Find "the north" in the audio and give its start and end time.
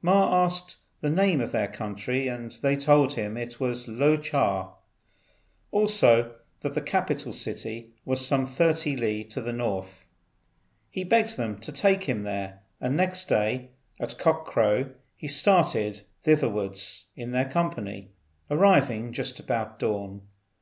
9.42-10.06